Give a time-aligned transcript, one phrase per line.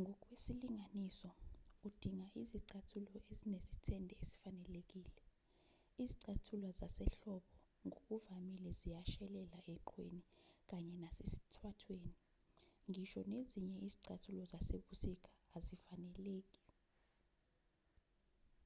[0.00, 1.30] ngokwesilinganiso
[1.86, 5.22] udinga izicathulo ezinesithende ezifanelekile
[6.02, 7.52] izicathulo zasehlobo
[7.86, 10.22] ngokuvamile ziyashelela eqhweni
[10.68, 12.12] kanye nasesithwathweni
[12.88, 16.62] ngisho nezinye izicathulo zasebusika azifaneleki